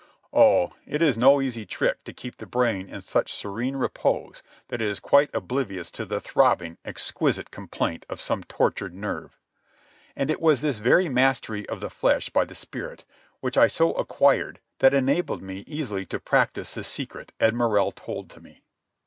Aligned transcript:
Oh, 0.33 0.73
it 0.87 0.99
is 1.03 1.15
no 1.15 1.39
easy 1.41 1.63
trick 1.63 2.03
to 2.05 2.11
keep 2.11 2.37
the 2.37 2.47
brain 2.47 2.89
in 2.89 3.01
such 3.01 3.31
serene 3.31 3.75
repose 3.75 4.41
that 4.69 4.81
it 4.81 4.87
is 4.87 4.99
quite 4.99 5.29
oblivious 5.31 5.91
to 5.91 6.05
the 6.05 6.19
throbbing, 6.19 6.79
exquisite 6.83 7.51
complaint 7.51 8.07
of 8.09 8.19
some 8.19 8.43
tortured 8.45 8.95
nerve. 8.95 9.37
And 10.15 10.31
it 10.31 10.41
was 10.41 10.61
this 10.61 10.79
very 10.79 11.07
mastery 11.07 11.69
of 11.69 11.81
the 11.81 11.89
flesh 11.91 12.31
by 12.31 12.45
the 12.45 12.55
spirit 12.55 13.05
which 13.41 13.59
I 13.59 13.67
so 13.67 13.93
acquired 13.93 14.59
that 14.79 14.95
enabled 14.95 15.43
me 15.43 15.63
easily 15.67 16.07
to 16.07 16.19
practise 16.19 16.73
the 16.73 16.83
secret 16.83 17.31
Ed 17.39 17.53
Morrell 17.53 17.91
told 17.91 18.31
to 18.31 18.41
me. 18.41 18.63